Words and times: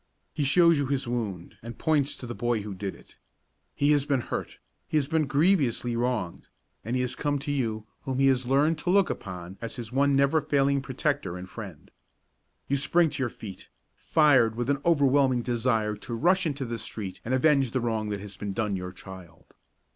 He 0.33 0.45
shows 0.45 0.79
you 0.79 0.87
his 0.87 1.07
wound 1.07 1.57
and 1.61 1.77
points 1.77 2.15
to 2.15 2.25
the 2.25 2.33
boy 2.33 2.61
who 2.63 2.73
did 2.73 2.95
it. 2.95 3.17
He 3.75 3.91
has 3.91 4.07
been 4.07 4.21
hurt, 4.21 4.57
he 4.87 4.97
has 4.97 5.07
been 5.07 5.27
grievously 5.27 5.95
wronged, 5.95 6.47
and 6.83 6.95
he 6.95 7.03
has 7.03 7.13
come 7.13 7.37
to 7.37 7.51
you 7.51 7.85
whom 8.01 8.17
he 8.17 8.25
has 8.25 8.47
learned 8.47 8.79
to 8.79 8.89
look 8.89 9.11
upon 9.11 9.59
as 9.61 9.75
his 9.75 9.91
one 9.91 10.15
never 10.15 10.41
failing 10.41 10.81
protector 10.81 11.37
and 11.37 11.47
friend. 11.47 11.91
You 12.67 12.77
spring 12.77 13.11
to 13.11 13.21
your 13.21 13.29
feet, 13.29 13.69
fired 13.95 14.55
with 14.55 14.71
an 14.71 14.81
overwhelming 14.83 15.43
desire 15.43 15.95
to 15.95 16.15
rush 16.15 16.47
into 16.47 16.65
the 16.65 16.79
street 16.79 17.21
and 17.23 17.35
avenge 17.35 17.69
the 17.69 17.79
wrong 17.79 18.09
that 18.09 18.21
has 18.21 18.37
been 18.37 18.53
done 18.53 18.75
your 18.75 18.91
child. 18.91 19.53